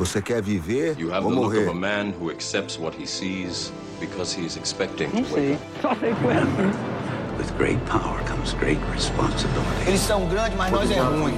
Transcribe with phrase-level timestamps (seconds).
[0.00, 1.68] Você quer viver You have ou the look morrer?
[1.68, 5.34] of a man who accepts what he sees because he is expecting Não to wake
[5.34, 5.52] sei.
[5.52, 5.62] up.
[5.82, 6.72] Só sei que foi assim.
[7.38, 9.86] With great power comes great responsibility.
[9.88, 11.34] Eles são grandes, mas nós é ruim.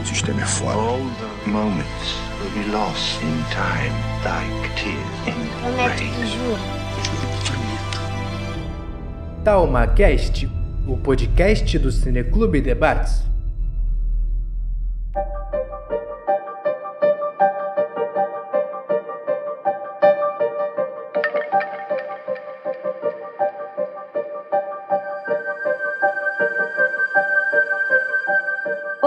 [0.00, 0.78] O sistema é foda.
[0.78, 0.98] All
[1.44, 3.92] the moments will be lost in time,
[4.24, 5.34] like tears in
[5.76, 6.56] rain.
[9.44, 10.48] TalmaCast,
[10.86, 13.22] o podcast do Cineclube Debates.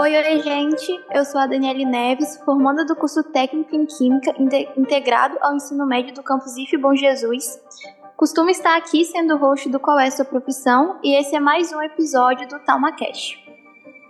[0.02, 1.00] Oi, oi, gente.
[1.14, 5.86] Eu sou a Daniele Neves, formanda do curso Técnico em Química inte- integrado ao ensino
[5.86, 7.62] médio do campus IF Bom Jesus.
[8.16, 11.80] Costumo estar aqui sendo host do Qual é Sua Profissão e esse é mais um
[11.80, 13.38] episódio do TalmaCast.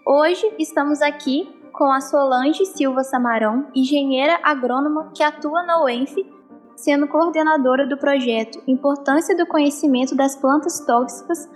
[0.07, 6.17] Hoje estamos aqui com a Solange Silva Samarão, engenheira agrônoma que atua na UENF,
[6.75, 11.47] sendo coordenadora do projeto Importância do Conhecimento das Plantas Tóxicas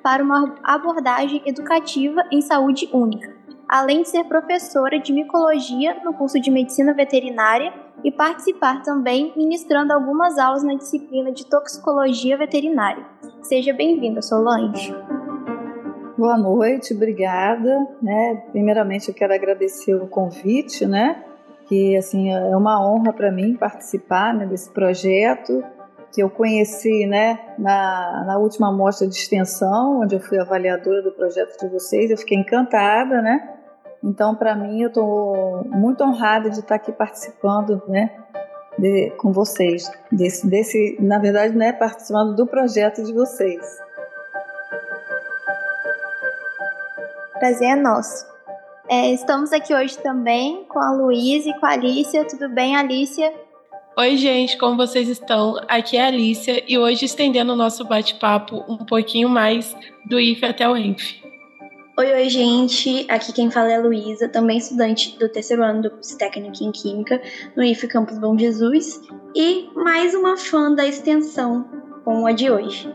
[0.00, 3.39] para uma abordagem educativa em saúde única
[3.70, 9.92] além de ser professora de micologia no curso de medicina veterinária e participar também ministrando
[9.92, 13.06] algumas aulas na disciplina de toxicologia veterinária.
[13.42, 14.92] Seja bem-vinda, Solange.
[16.18, 17.86] Boa noite, obrigada.
[18.02, 18.42] Né?
[18.50, 21.22] Primeiramente, eu quero agradecer o convite, né?
[21.68, 25.62] Que assim é uma honra para mim participar né, desse projeto
[26.12, 31.12] que eu conheci, né, na, na última mostra de extensão, onde eu fui avaliadora do
[31.12, 32.10] projeto de vocês.
[32.10, 33.59] Eu fiquei encantada, né?
[34.02, 38.10] Então, para mim, eu estou muito honrada de estar aqui participando, né,
[38.78, 43.78] de, com vocês, desse, desse, na verdade, né, participando do projeto de vocês.
[47.38, 48.26] Prazer é nosso.
[48.88, 52.26] É, estamos aqui hoje também com a Luísa e com a Alicia.
[52.26, 53.32] Tudo bem, Alicia?
[53.96, 55.56] Oi, gente, como vocês estão?
[55.68, 60.44] Aqui é a Alicia e hoje estendendo o nosso bate-papo um pouquinho mais do IF
[60.44, 61.19] até o ENF.
[61.98, 63.04] Oi, oi, gente.
[63.10, 66.70] Aqui quem fala é a Luísa, também estudante do terceiro ano do curso técnico em
[66.70, 67.20] Química
[67.56, 69.00] no IF Campus Bom Jesus
[69.34, 71.68] e mais uma fã da extensão
[72.04, 72.88] com a de hoje.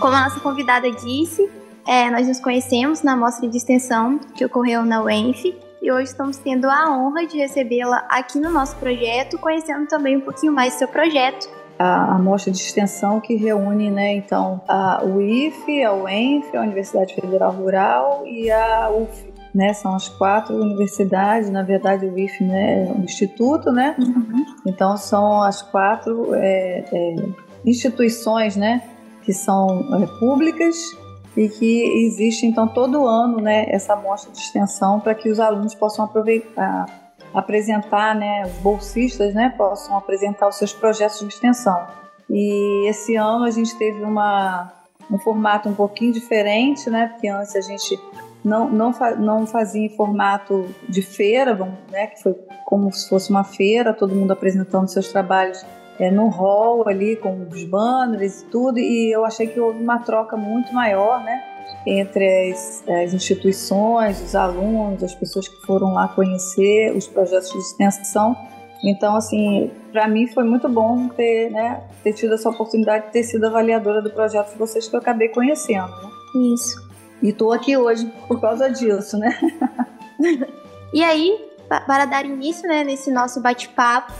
[0.00, 1.50] Como a nossa convidada disse,
[1.86, 6.38] é, nós nos conhecemos na mostra de extensão que ocorreu na UENF e hoje estamos
[6.38, 10.78] tendo a honra de recebê-la aqui no nosso projeto, conhecendo também um pouquinho mais do
[10.78, 11.50] seu projeto.
[11.78, 17.14] A, a mostra de extensão que reúne, né, então, a UIF, a UENF, a Universidade
[17.14, 19.30] Federal Rural e a UF.
[19.54, 23.96] Né, são as quatro universidades, na verdade o IF né, é um instituto, né?
[24.64, 27.16] Então são as quatro é, é,
[27.64, 28.80] instituições, né,
[29.22, 30.76] que são é, públicas
[31.36, 35.74] e que existe então todo ano, né, essa mostra de extensão para que os alunos
[35.74, 36.86] possam aproveitar,
[37.32, 41.86] apresentar, né, os bolsistas, né, possam apresentar os seus projetos de extensão.
[42.28, 44.72] E esse ano a gente teve uma
[45.10, 47.98] um formato um pouquinho diferente, né, porque antes a gente
[48.44, 51.54] não, não, não fazia em formato de feira,
[51.90, 55.64] né, que foi como se fosse uma feira, todo mundo apresentando seus trabalhos
[56.00, 59.98] é, no hall ali, com os banners e tudo, e eu achei que houve uma
[59.98, 61.44] troca muito maior, né,
[61.86, 67.58] entre as, as instituições, os alunos, as pessoas que foram lá conhecer os projetos de
[67.58, 68.34] extensão.
[68.82, 73.22] Então, assim, para mim foi muito bom ter, né, ter tido essa oportunidade de ter
[73.22, 75.86] sido avaliadora do projeto de vocês que eu acabei conhecendo.
[75.86, 76.10] Né?
[76.54, 76.88] Isso.
[77.22, 79.38] E estou aqui hoje por causa disso, né?
[80.92, 84.12] E aí, para dar início né, nesse nosso bate-papo,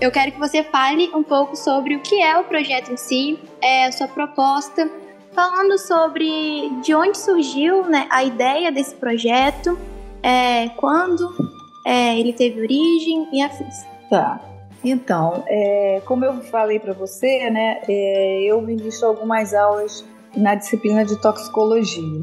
[0.00, 3.38] eu quero que você fale um pouco sobre o que é o projeto em si,
[3.60, 4.88] é, a sua proposta,
[5.32, 9.76] falando sobre de onde surgiu né, a ideia desse projeto,
[10.22, 11.34] é, quando
[11.84, 13.84] é, ele teve origem e afins.
[14.08, 14.40] Tá.
[14.84, 20.04] Então, é, como eu falei para você, né, é, eu ministro algumas aulas
[20.36, 22.20] na disciplina de toxicologia.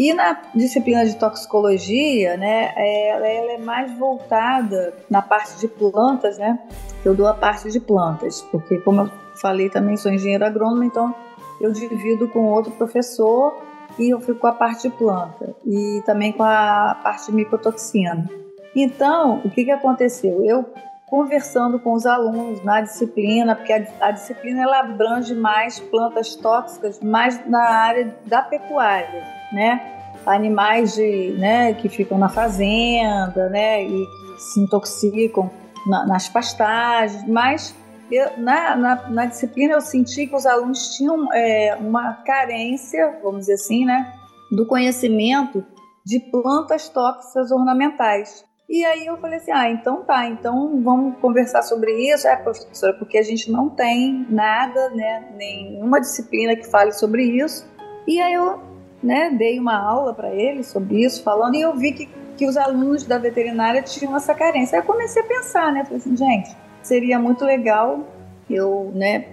[0.00, 6.58] E na disciplina de toxicologia, né, ela, é mais voltada na parte de plantas, né?
[7.04, 9.10] Eu dou a parte de plantas, porque como eu
[9.42, 11.14] falei também sou engenheiro agrônomo, então
[11.60, 13.54] eu divido com outro professor
[13.98, 18.26] e eu fico com a parte de planta e também com a parte de micotoxina.
[18.74, 20.42] Então, o que, que aconteceu?
[20.42, 20.64] Eu
[21.08, 27.00] conversando com os alunos na disciplina, porque a, a, disciplina ela abrange mais plantas tóxicas,
[27.00, 29.80] mais na área da pecuária, né?
[30.26, 35.50] Animais de, né, que ficam na fazenda, né, e que se intoxicam
[35.86, 37.74] na, nas pastagens, mas
[38.10, 43.40] eu, na, na, na, disciplina eu senti que os alunos tinham é, uma carência, vamos
[43.40, 44.12] dizer assim, né,
[44.50, 45.64] do conhecimento
[46.04, 48.44] de plantas tóxicas ornamentais.
[48.68, 52.28] E aí eu falei assim, ah, então tá, então vamos conversar sobre isso.
[52.28, 57.68] É, professora, porque a gente não tem nada, né, nenhuma disciplina que fale sobre isso.
[58.06, 58.60] E aí eu,
[59.02, 62.06] né, dei uma aula para eles sobre isso, falando, e eu vi que,
[62.36, 64.76] que os alunos da veterinária tinham essa carência.
[64.78, 68.00] Aí eu comecei a pensar, né, falei assim, gente, seria muito legal
[68.48, 69.26] eu, né,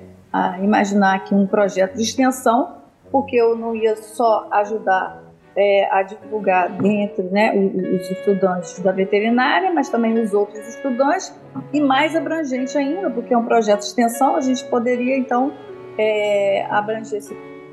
[0.62, 2.78] imaginar aqui um projeto de extensão,
[3.12, 5.24] porque eu não ia só ajudar
[5.56, 11.34] é, a divulgar dentro né, os estudantes da veterinária, mas também os outros estudantes,
[11.74, 15.52] e mais abrangente ainda, porque é um projeto de extensão, a gente poderia então
[15.98, 17.22] é, abranger,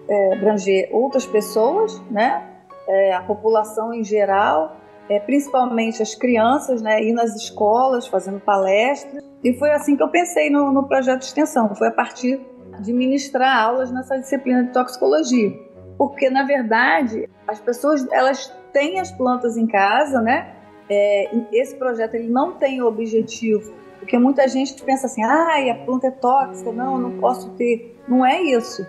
[0.08, 2.42] é, abranger outras pessoas, né,
[2.86, 4.76] é, a população em geral,
[5.08, 10.08] é, principalmente as crianças, né, ir nas escolas fazendo palestras, e foi assim que eu
[10.08, 12.40] pensei no, no projeto de extensão, foi a partir
[12.80, 15.52] de ministrar aulas nessa disciplina de toxicologia.
[15.96, 20.54] Porque na verdade as pessoas elas têm as plantas em casa, né?
[20.90, 26.08] É, esse projeto ele não tem objetivo, porque muita gente pensa assim, ah, a planta
[26.08, 27.98] é tóxica, não, não posso ter.
[28.06, 28.86] Não é isso.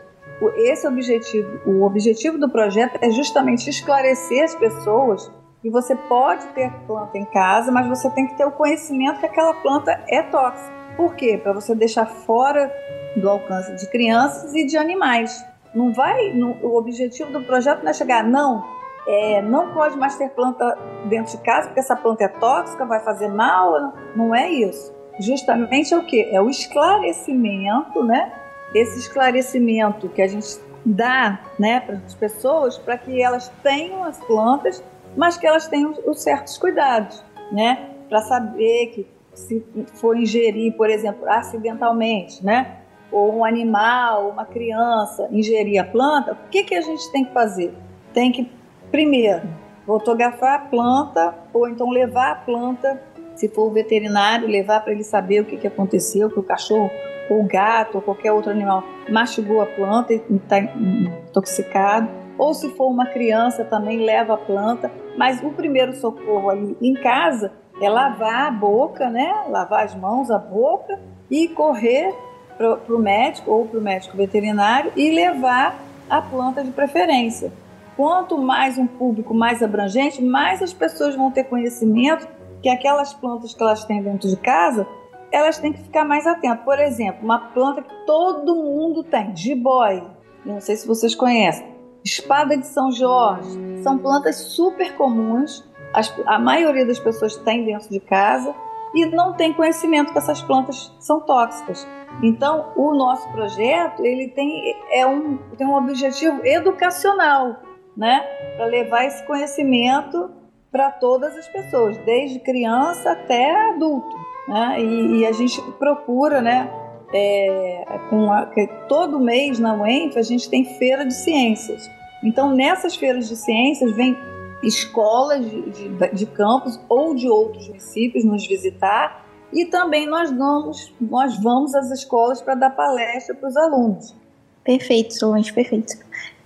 [0.57, 6.71] Esse objetivo, o objetivo do projeto é justamente esclarecer as pessoas que você pode ter
[6.85, 10.71] planta em casa, mas você tem que ter o conhecimento que aquela planta é tóxica.
[10.95, 11.39] Por quê?
[11.41, 12.71] Para você deixar fora
[13.17, 15.43] do alcance de crianças e de animais.
[15.73, 18.63] Não vai, o objetivo do projeto não é chegar, não,
[19.07, 22.99] é, não pode mais ter planta dentro de casa porque essa planta é tóxica, vai
[22.99, 23.93] fazer mal.
[24.15, 24.93] Não é isso.
[25.19, 26.23] Justamente é o que?
[26.23, 28.31] É o esclarecimento, né?
[28.75, 34.19] Esse esclarecimento que a gente dá né, para as pessoas para que elas tenham as
[34.19, 34.83] plantas,
[35.17, 37.89] mas que elas tenham os certos cuidados, né?
[38.07, 42.81] Para saber que se for ingerir, por exemplo, acidentalmente, né?
[43.11, 47.31] ou um animal, uma criança ingerir a planta, o que, que a gente tem que
[47.31, 47.73] fazer?
[48.13, 48.51] Tem que,
[48.91, 49.47] primeiro,
[49.85, 53.01] fotografar a planta ou então levar a planta,
[53.35, 56.89] se for o veterinário, levar para ele saber o que, que aconteceu, que o cachorro
[57.29, 62.09] ou gato ou qualquer outro animal mastigou a planta e está intoxicado.
[62.37, 64.91] Ou se for uma criança, também leva a planta.
[65.17, 69.45] Mas o primeiro socorro ali em casa é lavar a boca, né?
[69.49, 70.99] Lavar as mãos, a boca
[71.29, 72.13] e correr
[72.57, 75.77] para o médico ou para o médico veterinário e levar
[76.09, 77.51] a planta de preferência.
[77.95, 82.27] Quanto mais um público mais abrangente, mais as pessoas vão ter conhecimento
[82.61, 84.87] que aquelas plantas que elas têm dentro de casa,
[85.31, 86.63] elas têm que ficar mais atentas.
[86.63, 90.05] Por exemplo, uma planta que todo mundo tem, jiboia,
[90.45, 91.65] não sei se vocês conhecem,
[92.03, 97.89] espada de São Jorge, são plantas super comuns, as, a maioria das pessoas tem dentro
[97.89, 98.53] de casa
[98.93, 101.87] e não tem conhecimento que essas plantas são tóxicas.
[102.23, 107.57] Então, o nosso projeto ele tem, é um, tem um objetivo educacional,
[107.97, 108.21] né?
[108.55, 110.31] Para levar esse conhecimento
[110.71, 114.15] para todas as pessoas, desde criança até adulto.
[114.47, 114.81] Né?
[114.81, 116.69] E, e a gente procura, né?
[117.13, 118.45] É, com a,
[118.89, 121.89] todo mês na UENF a gente tem feira de ciências.
[122.23, 124.17] Então, nessas feiras de ciências, vem
[124.63, 130.93] escolas de, de, de campos ou de outros municípios nos visitar e também nós vamos,
[130.99, 134.15] nós vamos às escolas para dar palestra para os alunos.
[134.63, 135.93] Perfeito, Solange, perfeito.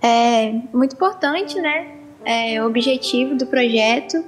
[0.02, 1.96] É muito importante, né?
[2.24, 4.22] É, o objetivo do projeto.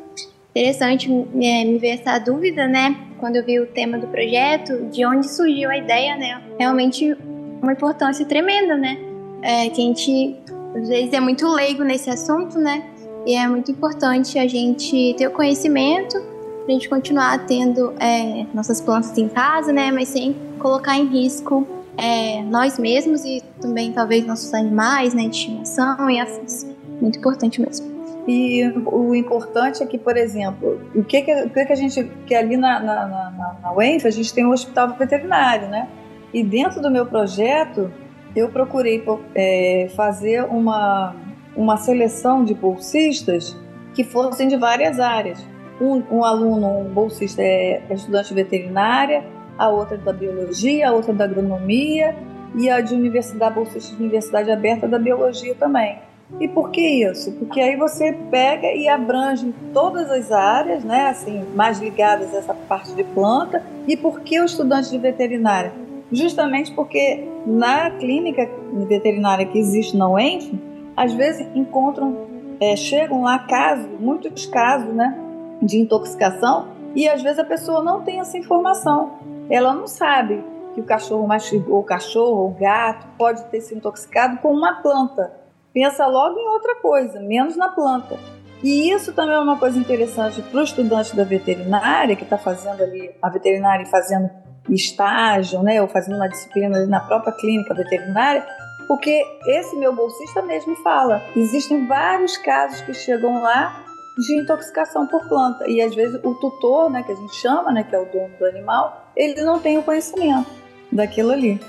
[0.54, 2.96] Interessante é, me ver essa dúvida, né?
[3.18, 6.42] Quando eu vi o tema do projeto, de onde surgiu a ideia, né?
[6.58, 7.16] Realmente
[7.62, 8.98] uma importância tremenda, né?
[9.42, 10.36] É, que a gente
[10.76, 12.84] às vezes é muito leigo nesse assunto, né?
[13.26, 16.32] E é muito importante a gente ter o conhecimento
[16.68, 19.90] a gente continuar tendo é, nossas plantas em casa, né?
[19.90, 21.66] Mas sem colocar em risco
[21.96, 25.28] é, nós mesmos e também talvez nossos animais, né?
[25.28, 26.66] De estimação e afins.
[27.00, 27.91] Muito importante mesmo.
[28.26, 32.04] E o importante é que, por exemplo, o que, que, que, a gente.
[32.24, 35.88] que ali na, na, na, na UENF a gente tem um hospital veterinário, né?
[36.32, 37.90] E dentro do meu projeto,
[38.34, 41.14] eu procurei é, fazer uma,
[41.56, 43.56] uma seleção de bolsistas
[43.92, 45.44] que fossem de várias áreas.
[45.80, 49.24] Um, um aluno, um bolsista é, é estudante veterinária,
[49.58, 52.16] a outra é da biologia, a outra é da agronomia
[52.54, 55.98] e a de universidade, bolsista de universidade aberta da biologia também.
[56.40, 57.32] E por que isso?
[57.32, 62.54] Porque aí você pega e abrange todas as áreas, né, assim, mais ligadas a essa
[62.54, 63.62] parte de planta.
[63.86, 65.72] E por que o estudante de veterinária?
[66.10, 68.48] Justamente porque na clínica
[68.88, 70.52] veterinária que existe na UENF,
[70.96, 72.26] às vezes encontram,
[72.60, 75.18] é, chegam lá casos, muitos casos, né,
[75.60, 79.12] de intoxicação, e às vezes a pessoa não tem essa informação.
[79.48, 80.42] Ela não sabe
[80.74, 85.41] que o cachorro mastigou, o cachorro, o gato, pode ter se intoxicado com uma planta
[85.72, 88.18] pensa logo em outra coisa, menos na planta.
[88.62, 92.82] E isso também é uma coisa interessante para o estudante da veterinária, que está fazendo
[92.82, 94.30] ali, a veterinária fazendo
[94.68, 98.46] estágio, né, ou fazendo uma disciplina ali na própria clínica veterinária,
[98.86, 103.82] porque esse meu bolsista mesmo fala, existem vários casos que chegam lá
[104.18, 107.82] de intoxicação por planta, e às vezes o tutor, né, que a gente chama, né,
[107.82, 110.48] que é o dono do animal, ele não tem o conhecimento
[110.92, 111.60] daquilo ali.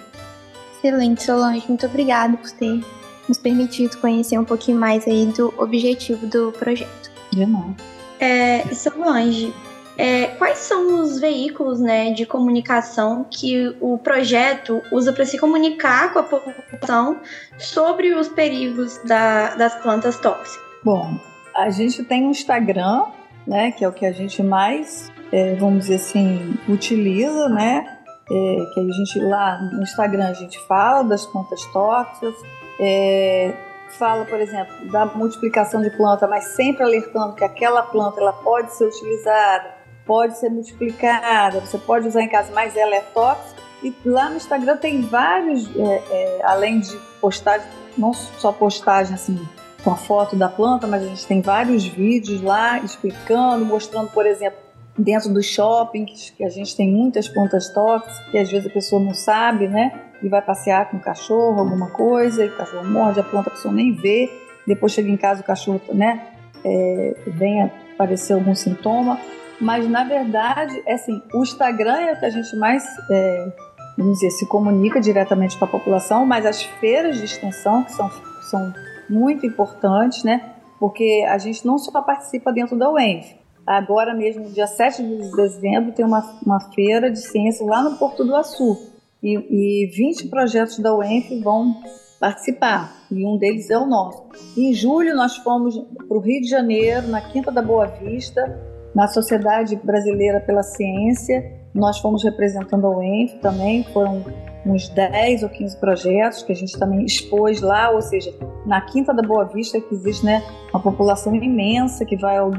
[0.77, 2.83] Excelente, Solange, muito obrigada por ter
[3.27, 7.11] nos permitido conhecer um pouquinho mais aí do objetivo do projeto.
[7.31, 7.75] Demais.
[8.19, 9.53] É, Solange,
[9.97, 16.11] é, quais são os veículos né, de comunicação que o projeto usa para se comunicar
[16.13, 17.19] com a população
[17.57, 20.63] sobre os perigos da, das plantas tóxicas?
[20.83, 21.17] Bom,
[21.55, 23.05] a gente tem um Instagram,
[23.45, 27.99] né, que é o que a gente mais, é, vamos dizer assim, utiliza, né?
[28.31, 32.33] É, que a gente lá no Instagram a gente fala das plantas tóxicas,
[32.79, 33.53] é,
[33.89, 38.73] fala, por exemplo, da multiplicação de planta, mas sempre alertando que aquela planta ela pode
[38.73, 39.75] ser utilizada,
[40.05, 43.61] pode ser multiplicada, você pode usar em casa, mas ela é tóxica.
[43.81, 49.37] E lá no Instagram tem vários, é, é, além de postagem, não só postagem assim
[49.83, 54.25] com a foto da planta, mas a gente tem vários vídeos lá explicando, mostrando, por
[54.25, 54.57] exemplo,
[54.97, 59.01] dentro dos shoppings, que a gente tem muitas plantas tóxicas, que às vezes a pessoa
[59.01, 59.91] não sabe, né?
[60.23, 63.51] E vai passear com o cachorro, alguma coisa, e o cachorro morde a planta, a
[63.51, 64.31] pessoa nem vê.
[64.65, 66.29] Depois chega em casa, o cachorro, né?
[66.63, 69.19] É, vem aparecer algum sintoma.
[69.59, 73.53] Mas, na verdade, é assim, o Instagram é o que a gente mais, é,
[73.97, 78.09] vamos dizer, se comunica diretamente com a população, mas as feiras de extensão, que são,
[78.49, 78.73] são
[79.09, 80.53] muito importantes, né?
[80.79, 85.93] Porque a gente não só participa dentro da UENF, Agora mesmo, dia 7 de dezembro,
[85.93, 88.92] tem uma, uma feira de ciências lá no Porto do Açu.
[89.23, 91.75] E, e 20 projetos da UENF vão
[92.19, 94.23] participar, e um deles é o nosso.
[94.57, 95.77] Em julho, nós fomos
[96.07, 98.59] para o Rio de Janeiro, na Quinta da Boa Vista,
[98.93, 101.43] na Sociedade Brasileira pela Ciência.
[101.73, 104.23] Nós fomos representando a UENF também, foram
[104.65, 108.33] uns 10 ou 15 projetos que a gente também expôs lá, ou seja,
[108.65, 112.51] na Quinta da Boa Vista, que existe né, uma população imensa que vai ao,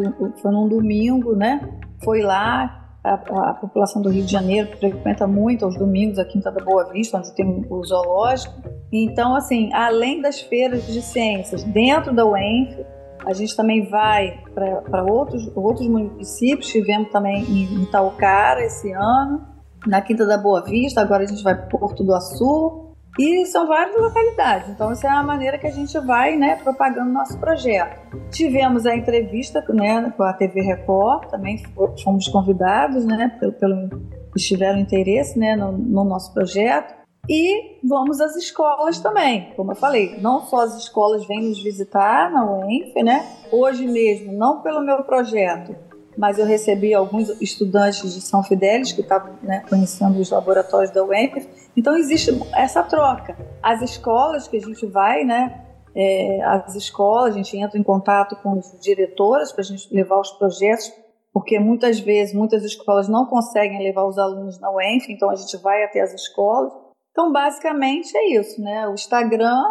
[0.42, 1.60] foi num domingo, né?
[2.02, 3.14] Foi lá, a,
[3.50, 7.18] a, população do Rio de Janeiro frequenta muito aos domingos a Quinta da Boa Vista,
[7.18, 8.54] onde tem o zoológico.
[8.90, 12.84] Então, assim, além das feiras de ciências dentro da UENF,
[13.26, 19.46] a gente também vai para outros, outros municípios, tivemos também em Itaucara esse ano,
[19.86, 22.83] na Quinta da Boa Vista, agora a gente vai para Porto do Açu,
[23.18, 24.70] e são várias localidades.
[24.70, 28.00] Então, essa é a maneira que a gente vai né, propagando nosso projeto.
[28.30, 31.62] Tivemos a entrevista né, com a TV Record, também
[32.02, 33.88] fomos convidados, né, pelo, pelo
[34.36, 36.94] tiveram interesse né, no, no nosso projeto.
[37.28, 42.30] E vamos às escolas também, como eu falei, não só as escolas vêm nos visitar
[42.30, 43.24] na UENF, né?
[43.50, 45.74] Hoje mesmo, não pelo meu projeto,
[46.16, 51.04] mas eu recebi alguns estudantes de São Fidélis que estavam né, conhecendo os laboratórios da
[51.04, 51.48] UENF.
[51.76, 53.36] Então existe essa troca.
[53.62, 55.60] As escolas que a gente vai, né?
[55.96, 60.18] É, as escolas, a gente entra em contato com os diretoras para a gente levar
[60.18, 60.92] os projetos,
[61.32, 65.56] porque muitas vezes muitas escolas não conseguem levar os alunos na UENF, então a gente
[65.58, 66.72] vai até as escolas.
[67.12, 68.88] Então basicamente é isso, né?
[68.88, 69.62] O Instagram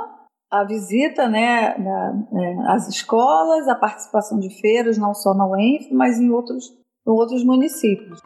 [0.54, 5.92] a visita né, na, é, às escolas, a participação de feiras, não só na UENF,
[5.92, 6.72] mas em outros,
[7.08, 8.22] em outros municípios.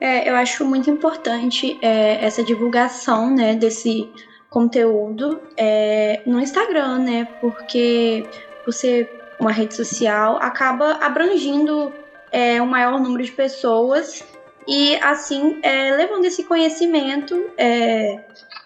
[0.00, 4.08] É, eu acho muito importante é, essa divulgação né, desse
[4.50, 7.24] conteúdo é, no Instagram, né?
[7.40, 8.24] Porque
[8.64, 11.92] você, uma rede social, acaba abrangindo
[12.30, 14.22] é, um maior número de pessoas
[14.68, 18.24] e assim é, levando esse conhecimento é,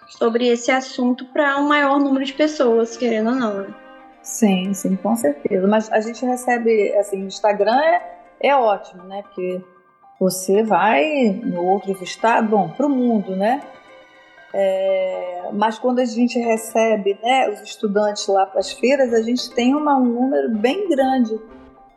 [0.09, 3.63] sobre esse assunto para um maior número de pessoas, querendo ou não.
[3.63, 3.75] Né?
[4.23, 5.67] Sim, sim, com certeza.
[5.67, 8.03] Mas a gente recebe, assim, o Instagram é,
[8.41, 9.23] é ótimo, né?
[9.23, 9.63] Porque
[10.19, 13.63] você vai em outros estados, bom, para o mundo, né?
[14.53, 19.51] É, mas quando a gente recebe né, os estudantes lá para as feiras, a gente
[19.55, 21.39] tem uma, um número bem grande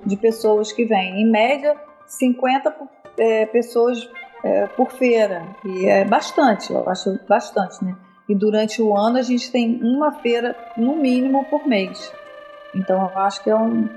[0.05, 1.21] de pessoas que vêm.
[1.21, 1.75] Em média,
[2.05, 2.75] 50
[3.17, 4.09] é, pessoas
[4.43, 5.43] é, por feira.
[5.65, 7.95] E é bastante, eu acho bastante, né?
[8.27, 12.11] E durante o ano a gente tem uma feira, no mínimo, por mês.
[12.73, 13.89] Então eu acho que é um,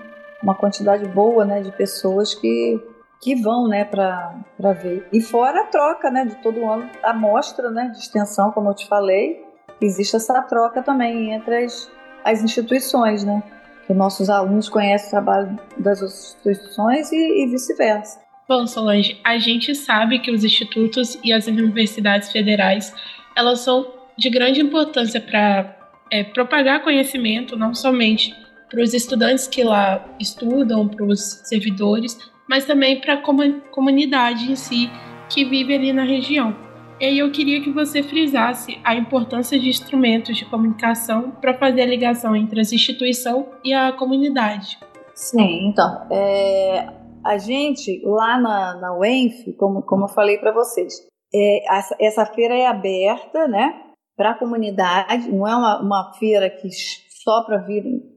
[0.43, 2.83] uma quantidade boa né, de pessoas que,
[3.21, 5.09] que vão né, para ver.
[5.13, 8.75] E fora a troca né, de todo ano, a mostra né, de extensão, como eu
[8.75, 9.45] te falei,
[9.81, 11.91] existe essa troca também entre as,
[12.25, 13.43] as instituições, né?
[13.87, 18.24] Que nossos alunos conhecem o trabalho das instituições e, e vice-versa.
[18.47, 22.95] Bom, Solange, a gente sabe que os institutos e as universidades federais
[23.35, 25.77] elas são de grande importância para
[26.11, 28.35] é, propagar conhecimento, não somente
[28.71, 33.23] para os estudantes que lá estudam, para os servidores, mas também para a
[33.71, 34.91] comunidade em si
[35.29, 36.55] que vive ali na região.
[37.01, 41.83] E aí eu queria que você frisasse a importância de instrumentos de comunicação para fazer
[41.83, 44.79] a ligação entre as instituições e a comunidade.
[45.15, 46.89] Sim, então, é,
[47.25, 50.95] a gente lá na, na UENF, como, como eu falei para vocês,
[51.35, 53.81] é, essa, essa, feira é aberta, né,
[54.17, 56.69] para a comunidade, não é uma, uma feira que
[57.25, 57.65] só para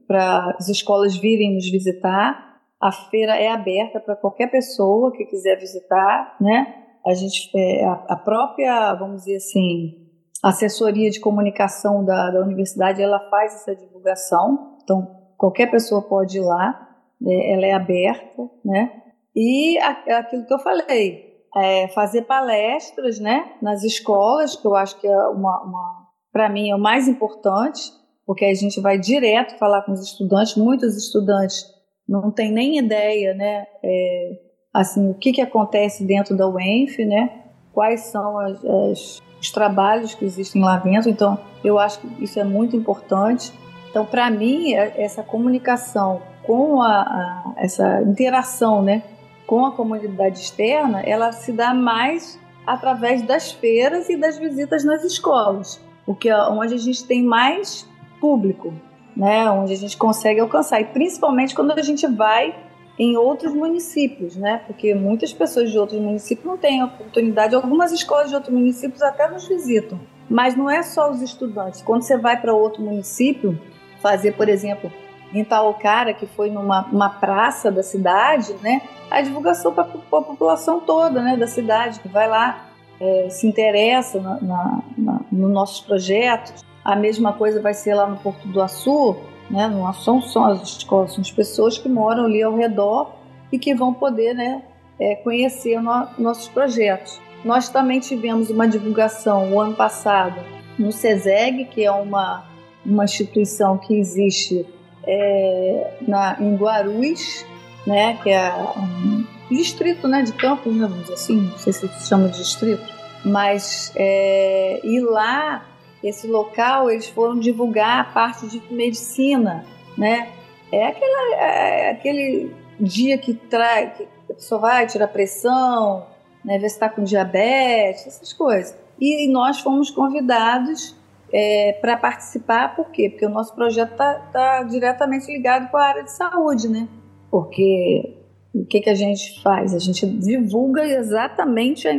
[0.06, 2.46] para as escolas virem nos visitar.
[2.80, 6.74] A feira é aberta para qualquer pessoa que quiser visitar, né?
[7.04, 10.06] A gente, é, a, própria, vamos dizer assim,
[10.42, 14.76] assessoria de comunicação da, da universidade, ela faz essa divulgação.
[14.82, 16.87] Então, qualquer pessoa pode ir lá.
[17.20, 17.52] Né?
[17.52, 19.02] Ela é aberta, né?
[19.34, 23.52] E aquilo que eu falei, é fazer palestras, né?
[23.62, 27.92] Nas escolas, que eu acho que é uma, uma para mim é o mais importante
[28.28, 30.54] porque a gente vai direto falar com os estudantes.
[30.54, 31.64] Muitos estudantes
[32.06, 34.30] não têm nem ideia, né, é,
[34.74, 40.14] assim, o que, que acontece dentro da UENF, né, quais são as, as, os trabalhos
[40.14, 41.08] que existem lá dentro.
[41.08, 43.50] Então, eu acho que isso é muito importante.
[43.88, 49.02] Então, para mim, é, essa comunicação com a, a, essa interação, né,
[49.46, 55.04] com a comunidade externa, ela se dá mais através das feiras e das visitas nas
[55.04, 57.86] escolas, porque é onde a gente tem mais
[58.18, 58.72] público,
[59.14, 62.56] né, onde a gente consegue alcançar, e principalmente quando a gente vai
[62.98, 68.30] em outros municípios, né, porque muitas pessoas de outros municípios não têm oportunidade, algumas escolas
[68.30, 70.00] de outros municípios até nos visitam,
[70.30, 71.82] mas não é só os estudantes.
[71.82, 73.60] Quando você vai para outro município,
[74.00, 74.90] fazer, por exemplo,
[75.32, 80.80] em Taucara, que foi numa uma praça da cidade, né, a divulgação para a população
[80.80, 82.66] toda, né, da cidade, que vai lá,
[83.00, 88.06] é, se interessa na, na, na, nos nossos projetos, a mesma coisa vai ser lá
[88.06, 89.16] no Porto do Açu,
[89.50, 89.68] né?
[89.68, 93.12] Não são só as escolas, são as pessoas que moram ali ao redor
[93.52, 94.62] e que vão poder, né,
[94.98, 97.20] é, conhecer no, nossos projetos.
[97.44, 100.40] Nós também tivemos uma divulgação o ano passado
[100.78, 102.44] no SESEG, que é uma,
[102.84, 104.66] uma instituição que existe
[105.08, 107.44] é, na, em Guarulhos,
[107.86, 112.28] né, que é um distrito né, de Campos, né, assim, não sei se se chama
[112.28, 112.84] de distrito,
[113.24, 115.64] mas é, e lá
[116.02, 119.64] esse local, eles foram divulgar a parte de medicina,
[119.96, 120.28] né?
[120.70, 126.06] É, aquela, é aquele dia que, traz, que a pessoa vai tirar pressão,
[126.44, 128.76] né, ver se está com diabetes, essas coisas.
[129.00, 130.94] E nós fomos convidados
[131.32, 133.10] é, para participar, por quê?
[133.10, 136.88] Porque o nosso projeto está tá diretamente ligado com a área de saúde, né?
[137.30, 138.16] Porque
[138.54, 139.74] o que, que a gente faz?
[139.74, 141.92] A gente divulga exatamente a,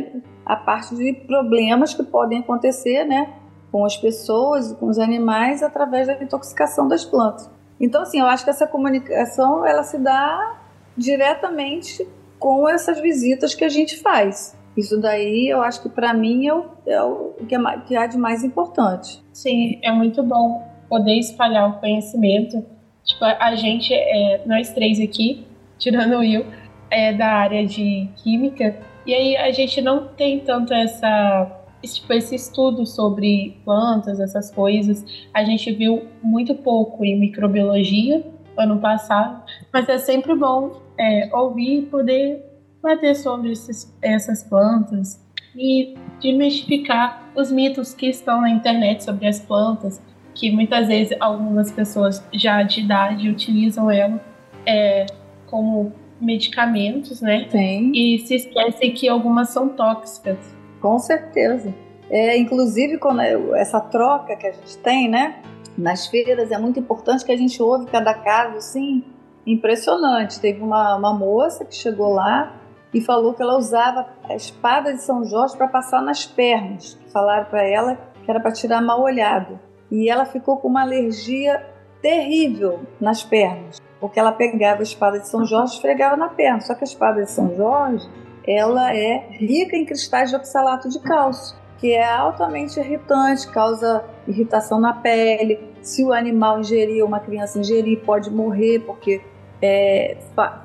[0.44, 3.34] a parte de problemas que podem acontecer, né?
[3.70, 7.48] com as pessoas com os animais através da intoxicação das plantas.
[7.78, 10.60] Então, assim, eu acho que essa comunicação ela se dá
[10.96, 12.06] diretamente
[12.38, 14.56] com essas visitas que a gente faz.
[14.80, 18.06] Isso daí eu acho que para mim é o, é o que, é, que há
[18.06, 19.22] de mais importante.
[19.32, 22.64] Sim, é muito bom poder espalhar o conhecimento.
[23.04, 25.46] Tipo, a gente, é, nós três aqui,
[25.78, 26.44] tirando o Will,
[26.90, 32.34] é da área de química, e aí a gente não tem tanto essa tipo, esse
[32.34, 38.22] estudo sobre plantas, essas coisas, a gente viu muito pouco em microbiologia
[38.56, 42.49] ano passado, mas é sempre bom é, ouvir e poder
[42.82, 45.22] bater sobre esses, essas plantas
[45.54, 50.00] e desmistificar os mitos que estão na internet sobre as plantas,
[50.34, 54.20] que muitas vezes algumas pessoas já de idade utilizam ela
[54.66, 55.06] é,
[55.46, 57.46] como medicamentos, né?
[57.50, 57.92] Sim.
[57.94, 60.38] E se esquecem que algumas são tóxicas.
[60.80, 61.74] Com certeza.
[62.10, 63.20] É, inclusive, quando
[63.54, 65.42] essa troca que a gente tem, né?
[65.76, 69.02] Nas feiras é muito importante que a gente ouve cada caso, assim,
[69.46, 70.40] impressionante.
[70.40, 72.59] Teve uma, uma moça que chegou lá
[72.92, 76.98] e falou que ela usava a espada de São Jorge para passar nas pernas.
[77.12, 79.58] Falaram para ela que era para tirar mal olhado.
[79.90, 81.66] E ela ficou com uma alergia
[82.00, 86.60] terrível nas pernas, porque ela pegava a espada de São Jorge e esfregava na perna.
[86.60, 88.08] Só que a espada de São Jorge,
[88.46, 94.78] ela é rica em cristais de oxalato de cálcio que é altamente irritante, causa irritação
[94.78, 95.58] na pele.
[95.80, 99.22] Se o animal ingerir, uma criança ingerir, pode morrer porque
[99.62, 100.18] é,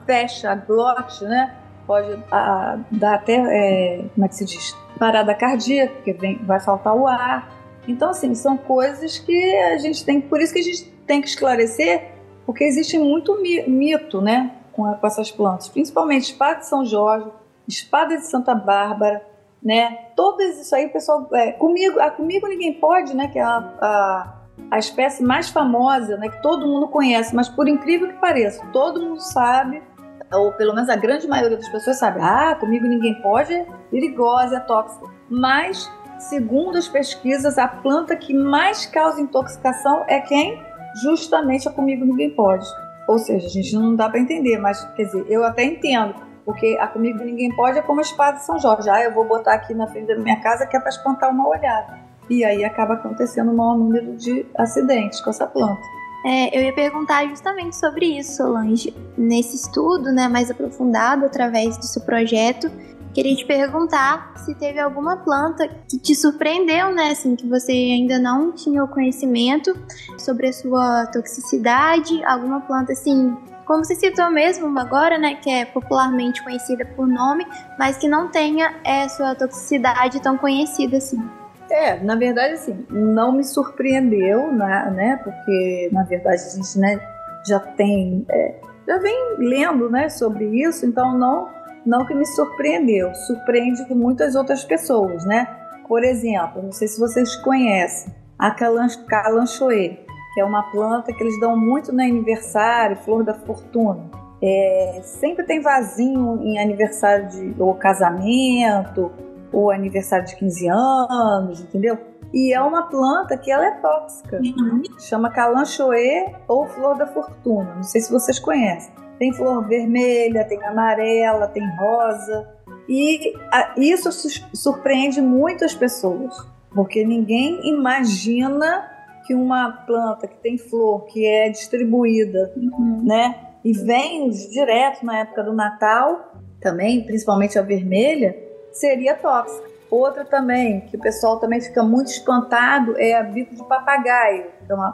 [0.06, 1.56] fecha a glote, né?
[1.86, 4.76] Pode a, dar até, é, como é que se diz?
[4.98, 7.52] Parada cardíaca, porque vem, vai faltar o ar.
[7.88, 11.28] Então, assim, são coisas que a gente tem, por isso que a gente tem que
[11.28, 12.12] esclarecer,
[12.46, 17.28] porque existe muito mito, né, com, com essas plantas, principalmente espada de São Jorge,
[17.68, 19.24] espada de Santa Bárbara,
[19.62, 23.58] né, todas isso aí, pessoal, é, comigo, a comigo ninguém pode, né, que é a,
[23.82, 24.34] a,
[24.72, 29.02] a espécie mais famosa, né, que todo mundo conhece, mas por incrível que pareça, todo
[29.02, 29.82] mundo sabe
[30.32, 34.58] ou pelo menos a grande maioria das pessoas sabe, ah, comigo ninguém pode, é perigosa,
[34.58, 35.08] é tóxica.
[35.30, 40.62] Mas, segundo as pesquisas, a planta que mais causa intoxicação é quem?
[41.04, 42.66] Justamente a comigo ninguém pode.
[43.08, 46.78] Ou seja, a gente não dá para entender, mas quer dizer, eu até entendo, porque
[46.80, 48.90] a comigo ninguém pode é como a espada de São Jorge.
[48.90, 51.48] Ah, eu vou botar aqui na frente da minha casa que é para espantar uma
[51.48, 52.00] olhada.
[52.30, 55.82] E aí acaba acontecendo um maior número de acidentes com essa planta.
[56.26, 58.92] É, eu ia perguntar justamente sobre isso, Solange.
[59.16, 62.68] Nesse estudo, né, mais aprofundado através do seu projeto,
[63.14, 68.18] queria te perguntar se teve alguma planta que te surpreendeu, né, assim, que você ainda
[68.18, 69.78] não tinha o conhecimento
[70.18, 75.64] sobre a sua toxicidade, alguma planta assim, como você citou mesmo agora, né, que é
[75.64, 77.46] popularmente conhecida por nome,
[77.78, 81.45] mas que não tenha é, sua toxicidade tão conhecida assim.
[81.70, 87.00] É, na verdade, assim, não me surpreendeu, né, né porque na verdade a gente né,
[87.48, 88.56] já tem, é,
[88.88, 91.50] já vem lendo né, sobre isso, então não,
[91.86, 95.48] não que me surpreendeu, surpreende muitas outras pessoas, né?
[95.88, 100.00] Por exemplo, não sei se vocês conhecem a calanchoe,
[100.34, 104.10] que é uma planta que eles dão muito no aniversário, flor da fortuna.
[104.42, 109.12] É, sempre tem vasinho em aniversário de ou casamento,
[109.52, 111.98] o aniversário de 15 anos, entendeu?
[112.34, 114.42] E é uma planta que ela é tóxica.
[114.42, 114.84] Uhum.
[115.00, 117.76] Chama calanchoe ou flor da fortuna.
[117.76, 118.94] Não sei se vocês conhecem.
[119.18, 122.50] Tem flor vermelha, tem amarela, tem rosa.
[122.90, 123.34] E
[123.78, 124.12] isso
[124.54, 126.36] surpreende muitas pessoas,
[126.74, 128.92] porque ninguém imagina
[129.26, 133.02] que uma planta que tem flor, que é distribuída, uhum.
[133.04, 133.40] né?
[133.64, 138.36] E vem direto na época do Natal, também, principalmente a vermelha,
[138.76, 139.76] seria tóxica.
[139.90, 144.72] Outra também, que o pessoal também fica muito espantado, é a bico de papagaio, que
[144.72, 144.94] é uma,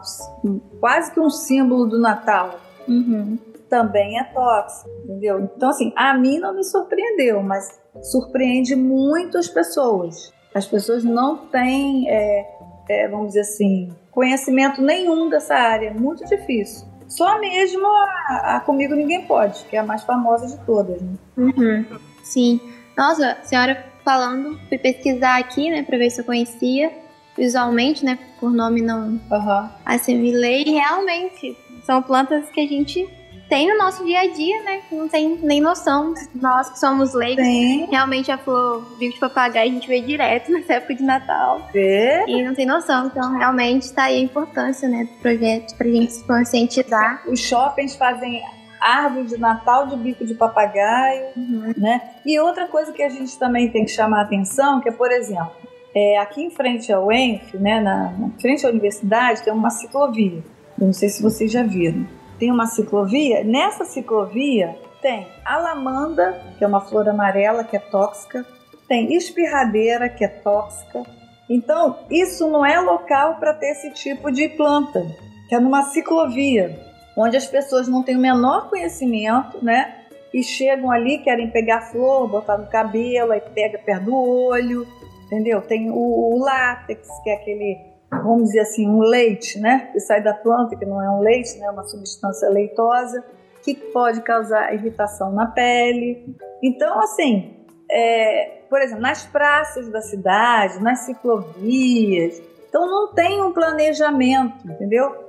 [0.79, 2.59] quase que um símbolo do Natal.
[2.87, 3.37] Uhum.
[3.69, 5.39] Também é tóxica, entendeu?
[5.39, 10.31] Então, assim, a mim não me surpreendeu, mas surpreende muito as pessoas.
[10.53, 12.45] As pessoas não têm, é,
[12.89, 16.85] é, vamos dizer assim, conhecimento nenhum dessa área, é muito difícil.
[17.07, 21.01] Só mesmo a, a Comigo Ninguém Pode, que é a mais famosa de todas.
[21.01, 21.13] Né?
[21.37, 21.85] Uhum.
[22.23, 22.59] Sim.
[22.97, 26.91] Nossa, a senhora falando, fui pesquisar aqui, né, pra ver se eu conhecia
[27.37, 29.69] visualmente, né, por nome não uhum.
[29.85, 30.63] assimilei.
[30.63, 33.07] Realmente, são plantas que a gente
[33.51, 36.13] tem no nosso dia a dia, né, que não tem nem noção.
[36.33, 37.45] Nós que somos leigos,
[37.89, 41.69] realmente a flor vivo de papagaio a gente vê direto nessa época de Natal.
[41.75, 42.23] É.
[42.29, 43.07] E não tem noção.
[43.07, 47.23] Então, realmente, está aí a importância, né, do projeto pra gente se conscientizar.
[47.27, 48.41] Os shoppings fazem
[48.81, 51.73] árvore de Natal de bico de papagaio, uhum.
[51.77, 52.01] né?
[52.25, 55.11] E outra coisa que a gente também tem que chamar a atenção, que é, por
[55.11, 55.51] exemplo,
[55.93, 60.43] é, aqui em frente ao ENF, né, na, na frente à universidade, tem uma ciclovia.
[60.79, 62.07] Eu não sei se vocês já viram.
[62.39, 63.43] Tem uma ciclovia.
[63.43, 68.45] Nessa ciclovia tem a lamanda, que é uma flor amarela que é tóxica.
[68.87, 71.03] Tem espirradeira, que é tóxica.
[71.49, 75.05] Então, isso não é local para ter esse tipo de planta,
[75.49, 79.97] que é numa ciclovia onde as pessoas não têm o menor conhecimento, né?
[80.33, 84.87] E chegam ali, querem pegar flor, botar no cabelo, aí pega perto do olho,
[85.25, 85.61] entendeu?
[85.61, 87.77] Tem o, o látex, que é aquele,
[88.09, 89.89] vamos dizer assim, um leite, né?
[89.91, 91.65] Que sai da planta, que não é um leite, né?
[91.65, 93.23] É uma substância leitosa,
[93.63, 96.35] que pode causar irritação na pele.
[96.63, 97.57] Então, assim,
[97.91, 105.20] é, por exemplo, nas praças da cidade, nas ciclovias, então não tem um planejamento, entendeu?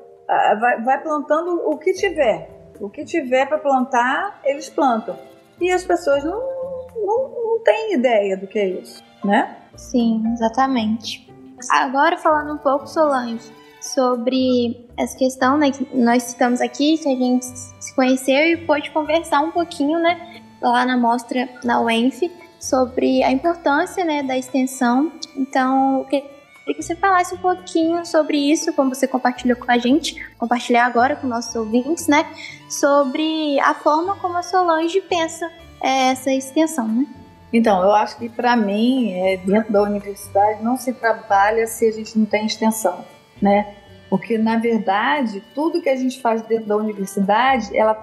[0.59, 2.51] Vai, vai plantando o que tiver.
[2.81, 5.17] O que tiver para plantar, eles plantam.
[5.61, 6.41] E as pessoas não,
[6.97, 9.57] não, não têm ideia do que é isso, né?
[9.77, 11.31] Sim, exatamente.
[11.71, 17.17] Agora falando um pouco, Solange, sobre essa questão, né, que nós citamos aqui, que a
[17.17, 23.23] gente se conheceu e pôde conversar um pouquinho, né, lá na mostra na UENF, sobre
[23.23, 25.13] a importância, né, da extensão.
[25.37, 26.32] Então, Queria
[26.65, 31.17] que você falasse um pouquinho sobre isso, como você compartilhou com a gente, compartilhar agora
[31.17, 32.27] com nossos ouvintes, né?
[32.69, 35.51] Sobre a forma como a Solange pensa
[35.83, 37.07] é, essa extensão, né?
[37.53, 41.93] Então, eu acho que para mim, é, dentro da universidade, não se trabalha se a
[41.93, 43.05] gente não tem extensão,
[43.41, 43.75] né?
[44.09, 47.97] Porque, na verdade, tudo que a gente faz dentro da universidade, ela,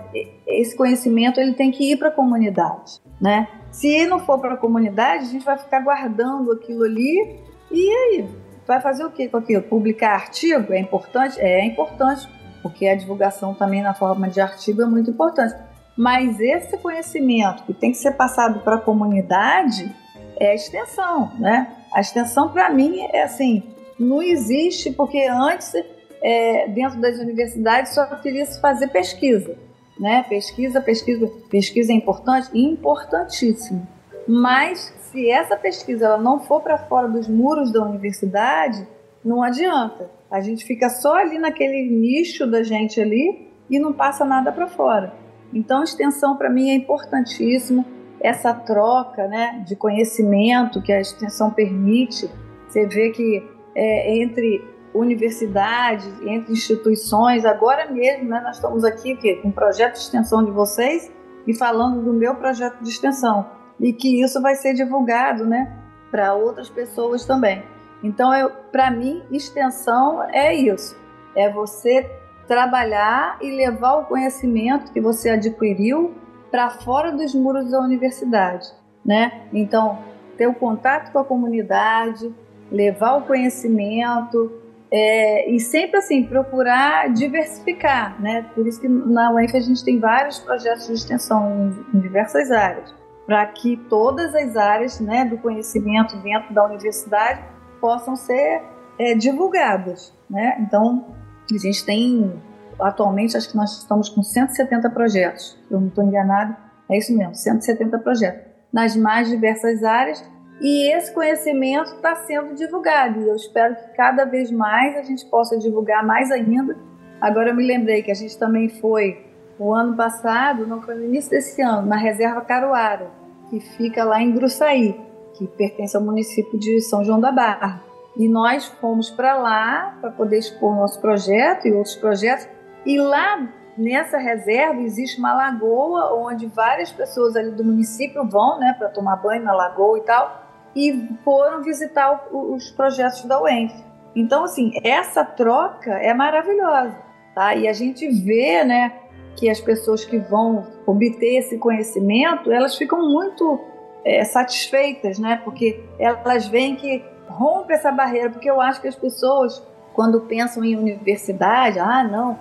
[0.46, 3.48] esse conhecimento ele tem que ir para a comunidade, né?
[3.72, 7.40] Se não for para a comunidade, a gente vai ficar guardando aquilo ali
[7.72, 8.28] e aí?
[8.70, 9.64] Vai fazer o que com aquilo?
[9.64, 10.74] Publicar artigo?
[10.74, 11.40] É importante?
[11.40, 12.30] É, é importante,
[12.62, 15.56] porque a divulgação também na forma de artigo é muito importante.
[15.98, 19.92] Mas esse conhecimento que tem que ser passado para a comunidade
[20.40, 21.68] é a extensão, né?
[21.92, 23.64] A extensão, para mim, é assim,
[24.00, 25.74] não existe, porque antes,
[26.22, 29.58] é, dentro das universidades, só queria se fazer pesquisa,
[30.00, 30.24] né?
[30.30, 32.52] Pesquisa, pesquisa, pesquisa é importante?
[32.54, 33.88] Importantíssimo.
[34.28, 38.88] Mas se essa pesquisa ela não for para fora dos muros da universidade,
[39.24, 40.10] não adianta.
[40.30, 44.68] A gente fica só ali naquele nicho da gente ali e não passa nada para
[44.68, 45.14] fora.
[45.54, 47.86] Então, extensão para mim é importantíssimo.
[48.22, 52.30] Essa troca né, de conhecimento que a extensão permite,
[52.68, 53.44] você vê que
[53.74, 60.00] é, entre universidades, entre instituições, agora mesmo né, nós estamos aqui com um projeto de
[60.00, 61.12] extensão de vocês
[61.48, 65.72] e falando do meu projeto de extensão e que isso vai ser divulgado, né,
[66.12, 67.64] para outras pessoas também.
[68.04, 68.32] Então,
[68.72, 70.98] para mim, extensão é isso,
[71.36, 72.10] é você
[72.48, 76.16] trabalhar e levar o conhecimento que você adquiriu
[76.50, 78.68] para fora dos muros da universidade,
[79.06, 79.44] né?
[79.54, 80.00] Então,
[80.36, 82.34] ter o contato com a comunidade,
[82.72, 84.52] levar o conhecimento
[84.92, 88.50] é, e sempre assim procurar diversificar, né?
[88.56, 92.50] Por isso que na UENF a gente tem vários projetos de extensão em, em diversas
[92.50, 92.99] áreas
[93.30, 97.40] para que todas as áreas né, do conhecimento dentro da universidade
[97.80, 98.64] possam ser
[98.98, 100.12] é, divulgadas.
[100.28, 100.58] Né?
[100.62, 101.06] Então,
[101.54, 102.42] a gente tem,
[102.82, 106.58] atualmente, acho que nós estamos com 170 projetos, eu não estou enganado,
[106.90, 108.42] é isso mesmo, 170 projetos,
[108.74, 110.28] nas mais diversas áreas,
[110.60, 115.24] e esse conhecimento está sendo divulgado, e eu espero que cada vez mais a gente
[115.28, 116.76] possa divulgar mais ainda.
[117.22, 119.24] Agora eu me lembrei que a gente também foi,
[119.60, 123.19] o ano passado, no início desse ano, na Reserva Caruara,
[123.50, 125.00] que fica lá em Gruçaí,
[125.34, 127.84] que pertence ao município de São João da Barra.
[128.16, 132.48] E nós fomos para lá para poder expor nosso projeto e outros projetos.
[132.86, 138.76] E lá nessa reserva existe uma lagoa onde várias pessoas ali do município vão, né,
[138.78, 140.44] para tomar banho na lagoa e tal,
[140.76, 143.74] e foram visitar o, os projetos da UENF.
[144.16, 146.98] Então, assim, essa troca é maravilhosa,
[147.34, 147.56] tá?
[147.56, 148.94] E a gente vê, né,
[149.40, 153.60] que as pessoas que vão obter esse conhecimento, elas ficam muito
[154.04, 155.40] é, satisfeitas, né?
[155.46, 160.64] Porque elas veem que rompe essa barreira, porque eu acho que as pessoas, quando pensam
[160.66, 162.38] em universidade, ah, não,